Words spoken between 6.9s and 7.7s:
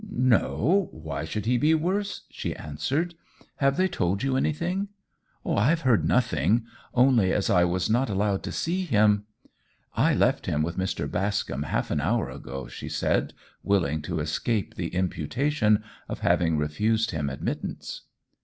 only as I